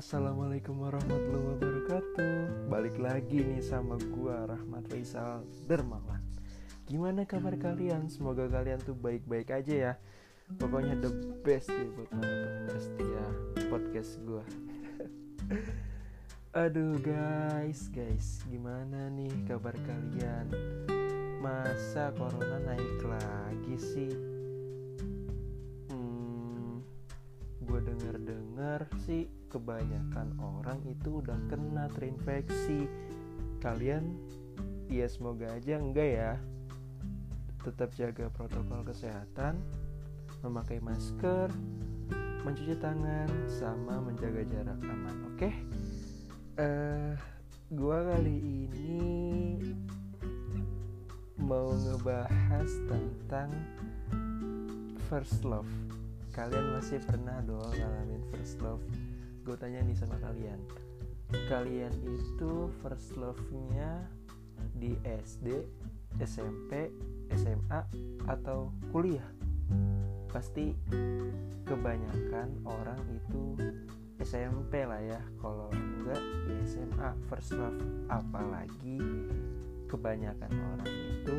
Assalamualaikum 0.00 0.80
warahmatullahi 0.80 1.60
wabarakatuh 1.60 2.72
Balik 2.72 2.96
lagi 2.96 3.44
nih 3.44 3.60
sama 3.60 4.00
gua 4.08 4.48
Rahmat 4.48 4.88
Faisal 4.88 5.44
Dermawan 5.68 6.24
Gimana 6.88 7.28
kabar 7.28 7.52
kalian? 7.60 8.08
Semoga 8.08 8.48
kalian 8.48 8.80
tuh 8.80 8.96
baik-baik 8.96 9.52
aja 9.52 9.74
ya 9.76 9.92
Pokoknya 10.56 10.96
the 11.04 11.12
best 11.44 11.68
nih 11.68 11.92
buat 11.92 12.08
para 12.16 12.32
pendengar 12.32 12.78
setia 12.80 13.24
podcast 13.68 14.16
gua 14.24 14.44
Aduh 16.64 16.96
guys, 17.04 17.92
guys 17.92 18.40
Gimana 18.48 19.12
nih 19.12 19.36
kabar 19.44 19.76
kalian? 19.84 20.48
Masa 21.44 22.08
corona 22.16 22.56
naik 22.72 23.04
lagi 23.04 23.76
sih? 23.76 24.12
Hmm, 25.92 26.80
gue 27.68 27.80
denger-dengar 28.70 29.02
sih 29.02 29.26
kebanyakan 29.50 30.38
orang 30.38 30.78
itu 30.86 31.18
udah 31.18 31.34
kena 31.50 31.90
terinfeksi. 31.90 32.86
Kalian 33.58 34.14
ya 34.86 35.10
semoga 35.10 35.50
aja 35.50 35.74
enggak 35.82 36.10
ya. 36.14 36.32
Tetap 37.66 37.90
jaga 37.98 38.30
protokol 38.30 38.86
kesehatan 38.86 39.58
memakai 40.46 40.78
masker 40.78 41.50
mencuci 42.46 42.72
tangan 42.80 43.28
sama 43.50 44.00
menjaga 44.00 44.46
jarak 44.46 44.78
aman 44.86 45.16
oke? 45.28 45.36
Okay? 45.36 45.54
uh, 46.56 47.12
gua 47.74 48.00
kali 48.06 48.64
ini 48.70 48.96
mau 51.36 51.74
ngebahas 51.74 52.70
tentang 52.88 53.50
first 55.10 55.42
love 55.44 55.89
kalian 56.30 56.78
masih 56.78 57.02
pernah 57.02 57.42
dong 57.42 57.70
ngalamin 57.74 58.22
first 58.30 58.58
love 58.62 58.82
gue 59.42 59.56
tanya 59.58 59.82
nih 59.82 59.96
sama 59.98 60.16
kalian 60.22 60.60
kalian 61.30 61.94
itu 62.02 62.70
first 62.82 63.14
love-nya 63.14 64.02
di 64.74 64.98
SD, 65.06 65.62
SMP, 66.18 66.90
SMA 67.30 67.80
atau 68.26 68.74
kuliah? 68.90 69.24
Pasti 70.30 70.74
kebanyakan 71.66 72.66
orang 72.66 73.02
itu 73.14 73.54
SMP 74.18 74.82
lah 74.82 74.98
ya. 74.98 75.20
Kalau 75.38 75.70
enggak 75.70 76.18
ya 76.50 76.58
SMA 76.66 77.08
first 77.30 77.54
love. 77.54 77.78
Apalagi 78.10 78.98
kebanyakan 79.86 80.50
orang 80.50 80.90
itu 80.90 81.36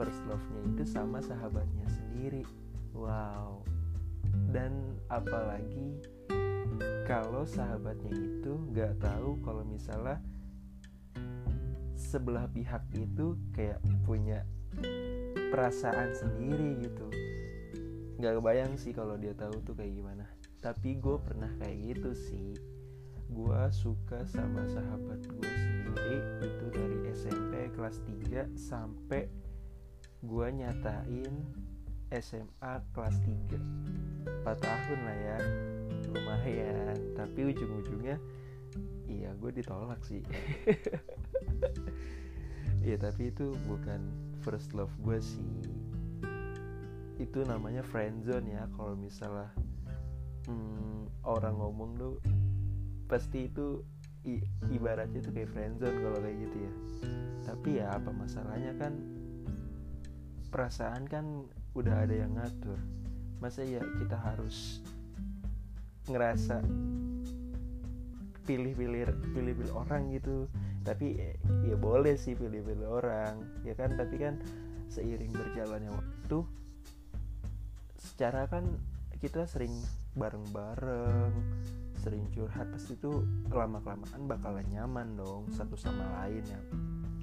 first 0.00 0.20
love-nya 0.24 0.62
itu 0.72 0.84
sama 0.88 1.20
sahabatnya 1.20 1.86
sendiri. 1.92 2.44
Wow. 2.96 3.73
Dan 4.50 4.98
apalagi 5.10 5.98
kalau 7.04 7.44
sahabatnya 7.44 8.10
itu 8.14 8.52
nggak 8.72 8.96
tahu 8.98 9.36
kalau 9.44 9.62
misalnya 9.62 10.18
sebelah 11.94 12.46
pihak 12.50 12.82
itu 12.94 13.34
kayak 13.52 13.82
punya 14.06 14.46
perasaan 15.50 16.14
sendiri 16.14 16.82
gitu. 16.82 17.06
Nggak 18.18 18.38
kebayang 18.40 18.74
sih 18.78 18.94
kalau 18.94 19.18
dia 19.18 19.34
tahu 19.34 19.58
tuh 19.62 19.74
kayak 19.74 19.94
gimana. 19.94 20.26
Tapi 20.62 20.96
gue 20.98 21.16
pernah 21.20 21.50
kayak 21.60 21.76
gitu 21.94 22.10
sih. 22.14 22.54
Gue 23.28 23.62
suka 23.74 24.22
sama 24.30 24.62
sahabat 24.70 25.20
gue 25.26 25.50
sendiri 25.50 26.18
itu 26.40 26.66
dari 26.70 26.98
SMP 27.10 27.52
kelas 27.74 27.98
3 28.06 28.54
sampai 28.54 29.26
gue 30.24 30.46
nyatain 30.54 31.34
SMA 32.12 32.72
kelas 32.92 33.16
3 33.22 34.44
4 34.44 34.60
tahun 34.60 34.98
lah 35.04 35.16
ya. 35.16 35.38
Lumayan. 36.12 36.96
Tapi 37.16 37.40
ujung-ujungnya 37.52 38.16
iya 39.08 39.30
gue 39.36 39.50
ditolak 39.54 40.00
sih. 40.04 40.20
Iya 42.84 43.00
tapi 43.00 43.32
itu 43.32 43.56
bukan 43.64 44.12
first 44.44 44.76
love 44.76 44.92
gue 45.00 45.16
sih. 45.16 45.52
Itu 47.16 47.40
namanya 47.48 47.80
friendzone 47.80 48.52
ya. 48.52 48.68
Kalau 48.76 48.92
misalnya 48.92 49.48
hmm, 50.44 51.24
orang 51.24 51.56
ngomong 51.56 51.90
tuh 51.96 52.14
pasti 53.08 53.48
itu 53.48 53.80
i, 54.28 54.44
ibaratnya 54.68 55.24
tuh 55.24 55.32
kayak 55.32 55.48
friendzone 55.56 55.96
kalau 55.96 56.18
kayak 56.20 56.36
gitu 56.44 56.56
ya. 56.60 56.72
Tapi 57.48 57.68
ya 57.80 57.86
apa 57.88 58.12
masalahnya 58.12 58.76
kan 58.76 58.92
perasaan 60.52 61.08
kan 61.08 61.48
udah 61.74 62.06
ada 62.06 62.14
yang 62.14 62.32
ngatur. 62.38 62.78
Masa 63.42 63.66
ya 63.66 63.82
kita 64.00 64.16
harus 64.16 64.80
ngerasa 66.08 66.62
pilih-pilih 68.46 69.10
pilih-pilih 69.34 69.74
orang 69.74 70.14
gitu. 70.14 70.46
Tapi 70.86 71.18
ya 71.66 71.76
boleh 71.76 72.14
sih 72.14 72.38
pilih-pilih 72.38 72.88
orang 72.88 73.42
ya 73.66 73.74
kan? 73.74 73.94
Tapi 73.98 74.14
kan 74.16 74.38
seiring 74.88 75.34
berjalannya 75.34 75.90
waktu 75.90 76.38
secara 77.98 78.46
kan 78.46 78.68
kita 79.18 79.48
sering 79.48 79.72
bareng-bareng 80.14 81.32
sering 82.04 82.28
curhat 82.36 82.68
pasti 82.68 82.94
itu 83.00 83.24
lama 83.48 83.80
kelamaan 83.80 84.28
bakalan 84.28 84.66
nyaman 84.68 85.16
dong 85.16 85.48
satu 85.50 85.74
sama 85.74 86.04
lain 86.20 86.44
ya. 86.44 86.60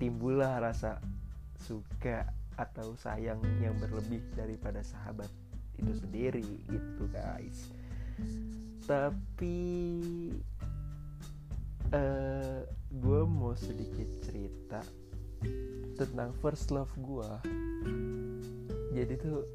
Timbullah 0.02 0.58
rasa 0.58 0.98
suka 1.62 2.41
atau 2.60 2.96
sayang 3.00 3.40
yang 3.64 3.76
berlebih 3.80 4.22
daripada 4.36 4.84
sahabat 4.84 5.30
itu 5.80 5.94
sendiri 5.98 6.46
gitu 6.68 7.04
guys. 7.12 7.72
Tapi 8.86 9.60
uh, 11.96 12.62
gue 12.92 13.22
mau 13.28 13.56
sedikit 13.56 14.10
cerita 14.26 14.82
tentang 15.96 16.34
first 16.42 16.74
love 16.74 16.92
gue 16.98 17.32
jadi 18.92 19.16
tuh 19.16 19.48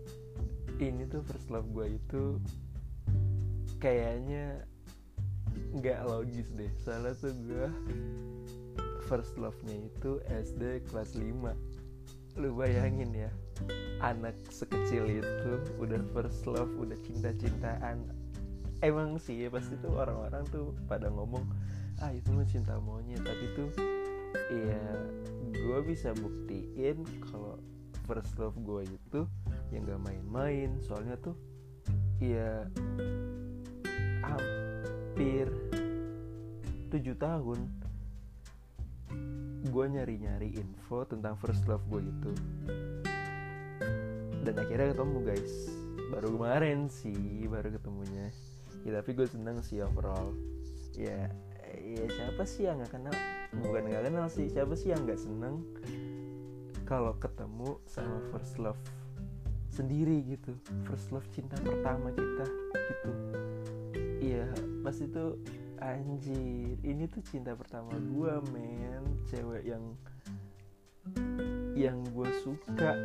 ini 0.81 1.05
tuh 1.09 1.21
first 1.29 1.53
love 1.53 1.69
gue 1.77 2.01
itu 2.01 2.41
kayaknya 3.77 4.65
nggak 5.77 6.09
logis 6.09 6.49
deh. 6.57 6.73
Soalnya 6.81 7.13
tuh 7.21 7.37
gue 7.45 7.69
first 9.07 9.37
love-nya 9.39 9.87
itu 9.87 10.19
SD 10.27 10.89
kelas 10.91 11.15
5 11.15 11.76
lu 12.37 12.53
bayangin 12.53 13.11
ya 13.17 13.33
anak 14.05 14.37
sekecil 14.53 15.09
itu 15.09 15.53
udah 15.81 16.01
first 16.13 16.45
love 16.45 16.69
udah 16.77 16.97
cinta-cintaan. 17.01 18.05
Emang 18.85 19.17
sih 19.17 19.49
pasti 19.49 19.81
tuh 19.81 19.97
orang-orang 19.97 20.45
tuh 20.53 20.77
pada 20.85 21.09
ngomong 21.09 21.49
ah 22.05 22.13
itu 22.13 22.29
mah 22.37 22.45
cinta 22.45 22.77
monyet. 22.77 23.25
Tapi 23.25 23.45
tuh 23.57 23.71
ya 24.53 24.85
gue 25.49 25.79
bisa 25.89 26.13
buktiin 26.13 27.01
kalau 27.33 27.57
first 28.05 28.37
love 28.37 28.57
gue 28.61 28.85
itu 28.85 29.25
yang 29.73 29.89
gak 29.89 30.05
main-main. 30.05 30.77
Soalnya 30.85 31.17
tuh 31.17 31.33
ya 32.21 32.69
hampir 34.21 35.49
tujuh 36.93 37.17
tahun 37.17 37.86
gue 39.69 39.87
nyari-nyari 39.99 40.55
info 40.57 41.05
tentang 41.07 41.35
first 41.39 41.67
love 41.67 41.83
gue 41.91 42.03
itu. 42.07 42.33
Dan 44.47 44.55
akhirnya 44.57 44.95
ketemu 44.95 45.19
guys. 45.27 45.55
Baru 46.11 46.39
kemarin 46.39 46.87
sih 46.87 47.47
baru 47.51 47.75
ketemunya. 47.75 48.31
Ya 48.87 49.03
tapi 49.03 49.19
gue 49.19 49.27
seneng 49.27 49.59
sih 49.61 49.83
overall. 49.83 50.31
Ya 50.95 51.31
ya 51.77 52.05
siapa 52.09 52.47
sih 52.47 52.71
yang 52.71 52.79
nggak 52.79 52.95
kenal? 52.95 53.15
Bukan 53.59 53.91
nggak 53.91 54.05
kenal 54.07 54.27
sih 54.31 54.47
siapa 54.49 54.79
sih 54.79 54.95
yang 54.95 55.03
nggak 55.03 55.19
seneng 55.19 55.61
kalau 56.87 57.19
ketemu 57.19 57.83
sama 57.91 58.23
first 58.31 58.57
love 58.63 58.79
sendiri 59.75 60.23
gitu? 60.25 60.55
First 60.87 61.11
love 61.11 61.27
cinta 61.35 61.59
pertama 61.61 62.15
kita 62.15 62.47
gitu. 62.73 63.11
Iya 64.23 64.47
pas 64.87 64.97
itu 65.03 65.25
anjir 65.81 66.77
ini 66.81 67.05
tuh 67.09 67.23
cinta 67.25 67.53
pertama 67.53 67.93
gue 67.97 68.35
men. 68.53 69.05
Cewek 69.29 69.65
yang 69.67 69.85
yang 71.77 71.99
gue 72.11 72.31
suka 72.43 72.97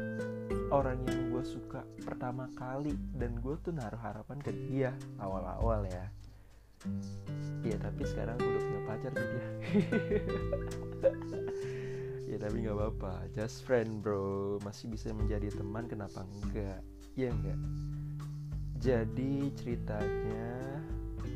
orang 0.72 1.04
yang 1.06 1.22
gue 1.30 1.44
suka 1.44 1.84
pertama 2.02 2.48
kali 2.56 2.96
dan 3.18 3.38
gue 3.44 3.56
tuh 3.62 3.76
naruh 3.76 4.00
harapan 4.00 4.40
ke 4.40 4.52
dia 4.70 4.92
awal-awal 5.20 5.86
ya. 5.86 6.08
Iya 7.62 7.78
tapi 7.78 8.02
sekarang 8.08 8.42
gue 8.42 8.50
udah 8.50 8.64
punya 8.64 8.82
pacar 8.88 9.12
sih 9.14 9.28
dia. 9.28 9.48
Ya 12.32 12.40
tapi 12.40 12.64
gak 12.64 12.80
apa-apa. 12.80 13.28
Just 13.36 13.68
friend 13.68 14.00
bro. 14.00 14.56
Masih 14.64 14.88
bisa 14.88 15.12
menjadi 15.12 15.52
teman 15.52 15.84
kenapa 15.92 16.24
enggak? 16.24 16.80
Ya 17.20 17.28
enggak? 17.28 17.60
Jadi 18.80 19.52
ceritanya 19.60 20.80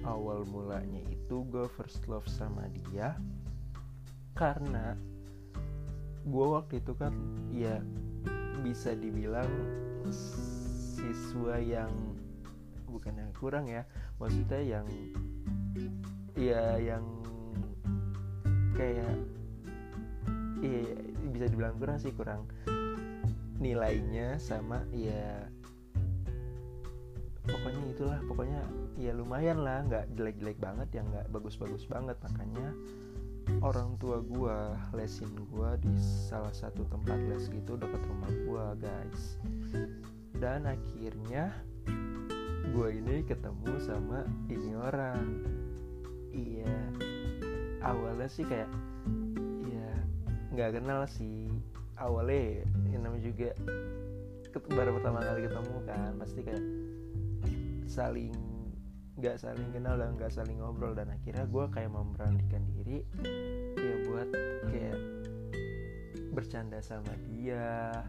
Awal 0.05 0.45
mulanya 0.49 1.01
itu 1.25 1.41
gue 1.49 1.65
first 1.73 2.05
love 2.05 2.29
sama 2.29 2.69
dia 2.69 3.17
Karena 4.37 4.93
Gue 6.21 6.45
waktu 6.53 6.85
itu 6.85 6.93
kan 6.93 7.13
Ya 7.49 7.81
bisa 8.65 8.97
dibilang 8.97 9.49
siswa 10.09 11.61
yang 11.61 11.91
bukan 12.89 13.13
yang 13.13 13.31
kurang 13.37 13.69
ya 13.69 13.85
maksudnya 14.17 14.57
yang 14.57 14.87
ya 16.33 16.81
yang 16.81 17.05
kayak 18.73 19.13
iya 20.65 20.97
bisa 21.29 21.45
dibilang 21.51 21.77
kurang 21.77 21.97
sih 22.01 22.09
kurang 22.15 22.49
nilainya 23.61 24.41
sama 24.41 24.81
ya 24.89 25.45
pokoknya 27.45 27.83
itulah 27.89 28.19
pokoknya 28.25 28.61
ya 28.97 29.11
lumayan 29.13 29.61
lah 29.61 29.85
nggak 29.85 30.05
jelek-jelek 30.17 30.57
banget 30.57 30.87
ya 30.97 31.01
nggak 31.05 31.25
bagus-bagus 31.31 31.85
banget. 31.85 32.17
Makanya 32.25 32.67
orang 33.61 33.95
tua 34.01 34.19
gua 34.25 34.73
lesin 34.97 35.29
gua 35.53 35.77
di 35.77 35.93
salah 36.29 36.51
satu 36.51 36.83
tempat 36.89 37.17
les 37.29 37.45
gitu 37.49 37.77
dekat 37.77 38.01
rumah 38.09 38.31
gua 38.49 38.65
guys. 38.79 39.37
Dan 40.35 40.67
akhirnya 40.67 41.53
gua 42.73 42.89
ini 42.91 43.21
ketemu 43.23 43.73
sama 43.79 44.25
ini 44.49 44.73
orang. 44.75 45.23
Iya 46.35 46.75
awalnya 47.85 48.27
sih 48.27 48.43
kayak 48.43 48.67
ya 49.69 49.91
nggak 50.51 50.81
kenal 50.81 51.05
sih. 51.05 51.47
Awalnya 51.95 52.67
yang 52.91 53.07
namanya 53.07 53.23
juga 53.23 53.49
baru 54.71 54.95
pertama 54.99 55.19
kali 55.19 55.51
ketemu 55.51 55.75
kan 55.83 56.11
pasti 56.15 56.39
kayak 56.43 56.63
saling 57.95 58.35
nggak 59.15 59.39
saling 59.39 59.71
kenal 59.71 59.95
dan 59.95 60.19
nggak 60.19 60.31
saling 60.35 60.59
ngobrol. 60.59 60.91
Dan 60.91 61.07
akhirnya 61.07 61.47
gue 61.47 61.65
kayak 61.71 61.91
memberanikan 61.95 62.63
diri 62.75 62.99
ya 63.79 63.95
buat 64.11 64.29
kayak 64.67 64.99
bercanda 66.35 66.83
sama 66.83 67.15
dia. 67.31 68.03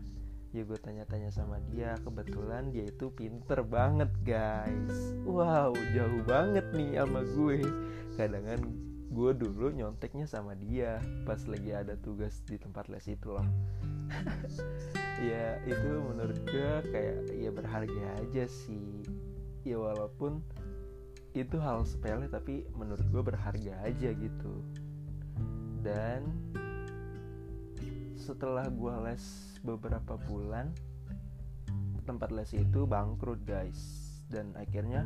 Ya 0.50 0.62
gue 0.64 0.78
tanya-tanya 0.80 1.30
sama 1.30 1.60
dia 1.70 1.94
kebetulan 2.00 2.74
dia 2.74 2.90
itu 2.90 3.14
pinter 3.14 3.62
banget 3.62 4.10
guys. 4.26 5.14
Wow 5.22 5.76
jauh 5.94 6.22
banget 6.26 6.66
nih 6.74 6.98
sama 6.98 7.22
gue. 7.22 7.62
Kadang 8.18 8.46
gue 9.06 9.32
dulu 9.32 9.70
nyonteknya 9.70 10.26
sama 10.26 10.58
dia 10.58 10.98
pas 11.22 11.38
lagi 11.46 11.70
ada 11.70 11.94
tugas 12.02 12.42
di 12.42 12.58
tempat 12.58 12.90
les 12.90 13.06
itu 13.06 13.30
loh. 13.30 13.46
Ya 15.16 15.56
itu 15.64 15.96
menurut 16.04 16.36
gue 16.44 16.72
kayak 16.92 17.32
ya 17.32 17.48
berharga 17.48 18.20
aja 18.20 18.44
sih 18.44 19.00
ya 19.66 19.82
walaupun 19.82 20.38
itu 21.36 21.58
hal 21.60 21.84
sepele 21.84 22.30
tapi 22.30 22.64
menurut 22.72 23.04
gue 23.10 23.22
berharga 23.22 23.74
aja 23.84 24.14
gitu. 24.14 24.54
Dan 25.82 26.24
setelah 28.16 28.66
gue 28.72 28.94
les 29.04 29.24
beberapa 29.60 30.16
bulan 30.16 30.72
tempat 32.08 32.32
les 32.32 32.50
itu 32.56 32.88
bangkrut 32.88 33.42
guys. 33.44 33.78
Dan 34.32 34.56
akhirnya 34.56 35.04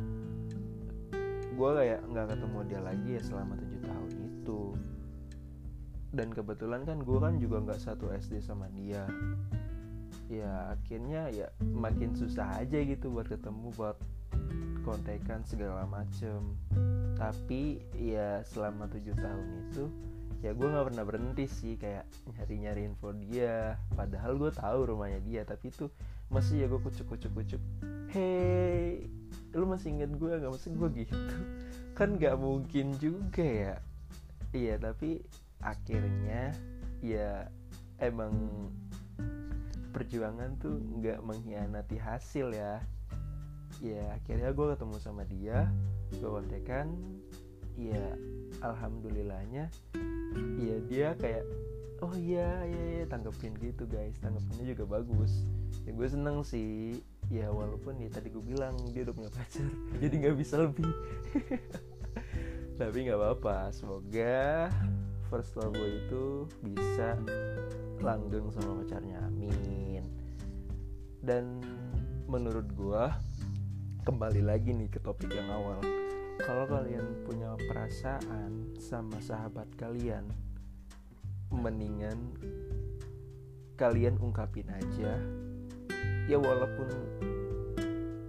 gue 1.51 1.69
kayak 1.75 2.07
nggak 2.07 2.27
ketemu 2.31 2.59
dia 2.69 2.79
lagi 2.81 3.09
ya 3.19 3.21
selama 3.21 3.53
tujuh 3.59 3.81
tahun 3.83 4.11
itu. 4.15 4.61
Dan 6.15 6.31
kebetulan 6.31 6.87
kan 6.87 7.03
gue 7.03 7.19
kan 7.19 7.35
juga 7.41 7.57
nggak 7.59 7.81
satu 7.81 8.07
SD 8.07 8.39
sama 8.39 8.71
dia. 8.71 9.03
Ya 10.31 10.71
akhirnya 10.71 11.27
ya 11.27 11.51
makin 11.59 12.15
susah 12.15 12.63
aja 12.63 12.79
gitu 12.79 13.11
buat 13.11 13.27
ketemu 13.27 13.67
buat 13.75 13.99
kontekan 14.81 15.45
segala 15.45 15.85
macem. 15.87 16.57
Tapi 17.17 17.81
ya 17.97 18.41
selama 18.45 18.89
tujuh 18.89 19.13
tahun 19.17 19.47
itu 19.69 19.85
ya 20.41 20.57
gue 20.57 20.67
nggak 20.73 20.87
pernah 20.89 21.05
berhenti 21.05 21.45
sih 21.45 21.77
kayak 21.77 22.05
nyari 22.37 22.55
nyari 22.61 22.81
info 22.89 23.13
dia. 23.13 23.77
Padahal 23.93 24.37
gue 24.41 24.51
tahu 24.53 24.79
rumahnya 24.93 25.21
dia 25.21 25.41
tapi 25.45 25.69
itu 25.69 25.89
masih 26.33 26.63
ya 26.63 26.67
gue 26.71 26.79
kucuk 26.79 27.11
kucuk 27.11 27.31
kucuk 27.35 27.61
hey 28.15 29.03
lu 29.51 29.67
masih 29.67 29.91
inget 29.95 30.11
gue 30.15 30.31
nggak? 30.31 30.51
Masih 30.51 30.71
gue 30.73 30.89
gitu. 31.05 31.15
Kan 31.97 32.17
nggak 32.17 32.35
mungkin 32.39 32.97
juga 32.97 33.45
ya. 33.45 33.75
Iya 34.51 34.75
tapi 34.81 35.21
akhirnya 35.61 36.51
ya 37.05 37.47
emang 38.01 38.33
perjuangan 39.91 40.57
tuh 40.57 40.79
nggak 40.79 41.19
mengkhianati 41.21 41.99
hasil 41.99 42.55
ya 42.55 42.81
ya 43.81 44.13
akhirnya 44.13 44.53
gue 44.53 44.65
ketemu 44.77 44.95
sama 45.01 45.25
dia 45.25 45.67
gue 46.13 46.29
kontekan. 46.29 46.93
Ya 47.79 48.13
alhamdulillahnya 48.61 49.71
ya 50.59 50.75
dia 50.85 51.07
kayak 51.17 51.47
oh 52.03 52.13
iya 52.13 52.61
iya 52.67 52.83
iya 53.01 53.03
tanggepin 53.09 53.57
gitu 53.57 53.89
guys. 53.89 54.15
Tanggepinnya 54.21 54.77
juga 54.77 55.01
bagus. 55.01 55.43
Ya 55.83 55.91
gue 55.97 56.07
seneng 56.07 56.45
sih. 56.45 57.01
Ya 57.31 57.47
walaupun 57.49 57.97
ya 57.97 58.11
tadi 58.11 58.29
gue 58.29 58.43
bilang 58.43 58.75
dia 58.91 59.07
udah 59.07 59.15
punya 59.15 59.31
pacar 59.31 59.65
jadi 60.03 60.13
nggak 60.13 60.37
bisa 60.37 60.55
lebih. 60.61 60.91
Tapi 62.79 62.97
nggak 63.07 63.17
apa-apa 63.17 63.71
semoga 63.73 64.67
first 65.31 65.55
love 65.55 65.71
gue 65.71 65.89
itu 66.05 66.23
bisa 66.59 67.15
langgeng 68.03 68.51
sama 68.51 68.83
pacarnya. 68.83 69.23
Amin. 69.25 70.03
Dan 71.23 71.63
menurut 72.27 72.67
gue 72.75 73.03
kembali 74.01 74.41
lagi 74.41 74.73
nih 74.73 74.89
ke 74.89 74.97
topik 74.97 75.29
yang 75.29 75.45
awal. 75.53 75.77
Kalau 76.41 76.65
kalian 76.65 77.21
punya 77.21 77.53
perasaan 77.69 78.73
sama 78.81 79.21
sahabat 79.21 79.69
kalian 79.77 80.25
mendingan 81.53 82.33
kalian 83.77 84.17
ungkapin 84.17 84.65
aja. 84.73 85.21
Ya 86.25 86.37
walaupun 86.41 86.89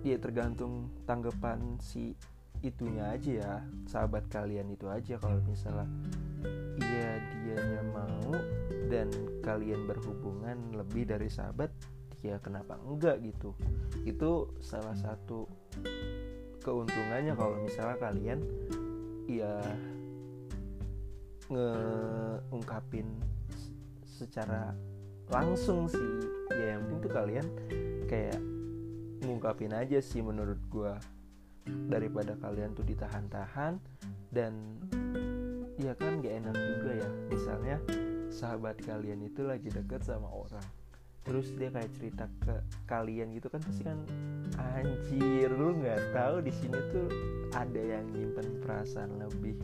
ya 0.04 0.20
tergantung 0.20 0.92
tanggapan 1.08 1.80
si 1.80 2.20
itunya 2.60 3.08
aja 3.08 3.30
ya 3.32 3.52
sahabat 3.88 4.28
kalian 4.28 4.68
itu 4.76 4.86
aja 4.92 5.16
kalau 5.18 5.40
misalnya 5.48 5.88
iya 6.84 7.16
dianya 7.32 7.82
mau 7.96 8.36
dan 8.92 9.08
kalian 9.40 9.88
berhubungan 9.88 10.76
lebih 10.76 11.08
dari 11.08 11.32
sahabat 11.32 11.72
ya 12.20 12.36
kenapa 12.44 12.76
enggak 12.86 13.24
gitu? 13.24 13.56
Itu 14.06 14.52
salah 14.62 14.94
satu 14.94 15.61
keuntungannya 16.62 17.34
kalau 17.34 17.58
misalnya 17.60 17.98
kalian 17.98 18.40
ya 19.26 19.58
ngeungkapin 21.50 23.06
secara 24.06 24.72
langsung 25.28 25.90
sih. 25.90 26.10
Ya 26.54 26.78
yang 26.78 26.86
penting 26.86 27.00
tuh 27.02 27.12
kalian 27.12 27.46
kayak 28.06 28.38
ngungkapin 29.26 29.74
aja 29.74 29.98
sih 29.98 30.22
menurut 30.22 30.58
gue 30.70 30.94
daripada 31.90 32.38
kalian 32.38 32.74
tuh 32.74 32.86
ditahan-tahan 32.86 33.78
dan 34.30 34.78
ya 35.78 35.94
kan 35.98 36.22
gak 36.22 36.34
enak 36.46 36.56
juga 36.56 36.90
ya. 37.02 37.08
Misalnya 37.28 37.76
sahabat 38.32 38.80
kalian 38.80 39.26
itu 39.26 39.44
lagi 39.44 39.68
deket 39.68 40.06
sama 40.06 40.30
orang 40.30 40.81
terus 41.22 41.54
dia 41.54 41.70
kayak 41.70 41.90
cerita 41.94 42.26
ke 42.42 42.54
kalian 42.90 43.30
gitu 43.34 43.46
kan 43.46 43.62
pasti 43.62 43.86
kan 43.86 43.98
anjir 44.58 45.48
lu 45.54 45.78
nggak 45.78 46.10
tahu 46.10 46.42
di 46.42 46.50
sini 46.50 46.78
tuh 46.90 47.06
ada 47.54 47.78
yang 47.78 48.04
nyimpen 48.10 48.58
perasaan 48.60 49.22
lebih 49.22 49.54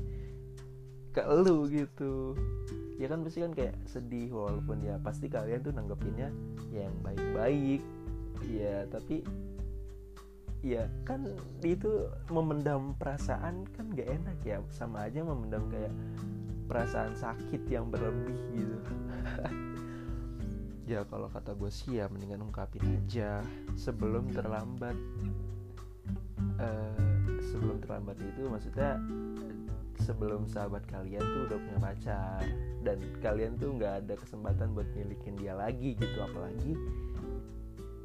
ke 1.13 1.23
lu 1.25 1.67
gitu. 1.67 2.39
Ya 2.99 3.07
kan 3.11 3.23
pasti 3.27 3.43
kan 3.43 3.53
kayak 3.55 3.75
sedih 3.87 4.31
walaupun 4.31 4.83
ya 4.83 4.99
pasti 5.03 5.27
kalian 5.31 5.63
tuh 5.63 5.75
nanggepinnya 5.75 6.31
ya 6.71 6.87
yang 6.87 6.97
baik-baik. 7.03 7.83
Ya 8.47 8.87
tapi 8.91 9.27
ya 10.63 10.91
kan 11.07 11.23
itu 11.63 12.11
memendam 12.35 12.95
perasaan 12.99 13.67
kan 13.79 13.95
gak 13.95 14.11
enak 14.11 14.39
ya 14.43 14.59
sama 14.75 15.07
aja 15.07 15.23
memendam 15.23 15.71
kayak 15.71 15.95
perasaan 16.67 17.15
sakit 17.15 17.63
yang 17.71 17.87
berlebih 17.89 18.37
gitu 18.53 18.79
ya 20.89 21.05
kalau 21.05 21.29
kata 21.29 21.53
gue 21.53 21.69
sih 21.69 22.01
ya 22.01 22.09
mendingan 22.09 22.49
ungkapin 22.49 22.81
aja 22.81 23.45
sebelum 23.77 24.33
terlambat. 24.33 24.97
Uh, 26.59 26.97
sebelum 27.39 27.79
terlambat 27.79 28.19
itu 28.19 28.51
maksudnya 28.51 28.99
sebelum 30.03 30.49
sahabat 30.49 30.83
kalian 30.91 31.23
tuh 31.23 31.43
udah 31.47 31.59
punya 31.61 31.79
pacar 31.79 32.43
dan 32.83 32.99
kalian 33.23 33.55
tuh 33.61 33.79
nggak 33.79 34.03
ada 34.03 34.15
kesempatan 34.19 34.75
buat 34.75 34.89
milikin 34.97 35.39
dia 35.39 35.55
lagi 35.55 35.95
gitu 35.95 36.19
apalagi 36.19 36.73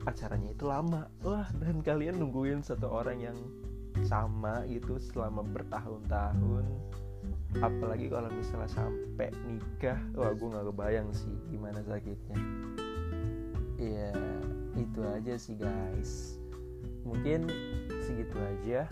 pacarannya 0.04 0.52
itu 0.52 0.66
lama. 0.68 1.08
Wah 1.24 1.48
dan 1.58 1.80
kalian 1.80 2.20
nungguin 2.20 2.62
satu 2.62 2.92
orang 2.92 3.24
yang 3.24 3.38
sama 4.04 4.68
itu 4.68 5.00
selama 5.00 5.42
bertahun-tahun 5.48 6.68
apalagi 7.62 8.10
kalau 8.10 8.30
misalnya 8.34 8.70
sampai 8.70 9.30
nikah 9.46 10.00
wah 10.18 10.34
gue 10.34 10.48
nggak 10.50 10.66
kebayang 10.74 11.10
sih 11.14 11.34
gimana 11.54 11.86
sakitnya 11.86 12.38
ya 13.84 14.12
itu 14.80 15.00
aja 15.04 15.34
sih 15.36 15.56
guys. 15.60 16.40
Mungkin 17.04 17.52
segitu 18.04 18.38
aja 18.40 18.88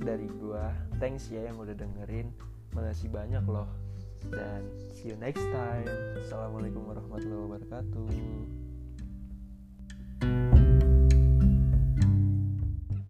dari 0.00 0.26
gue 0.26 0.64
thanks 0.96 1.28
ya 1.28 1.48
yang 1.52 1.60
udah 1.60 1.76
dengerin. 1.76 2.32
Makasih 2.72 3.12
banyak 3.12 3.44
loh. 3.44 3.68
Dan 4.28 4.64
see 4.92 5.12
you 5.12 5.16
next 5.16 5.44
time. 5.52 5.88
Assalamualaikum 6.20 6.84
warahmatullahi 6.84 7.44
wabarakatuh 7.48 8.59